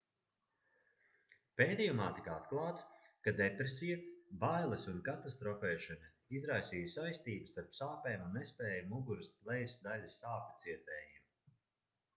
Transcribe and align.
pētījumā 1.61 2.07
tika 2.19 2.33
atklāts 2.37 2.87
ka 3.27 3.33
depresija 3.41 3.99
bailes 4.45 4.89
un 4.93 4.97
katastrofēšana 5.11 6.11
izraisīja 6.41 6.91
saistību 6.97 7.53
starp 7.53 7.79
sāpēm 7.85 8.27
un 8.29 8.35
nespēju 8.41 8.91
muguras 8.95 9.31
lejas 9.55 9.77
daļas 9.89 10.17
sāpju 10.27 10.61
cietējiem 10.69 11.25